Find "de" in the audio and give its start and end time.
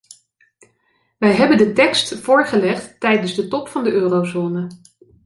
1.57-1.73, 3.35-3.47, 3.83-3.91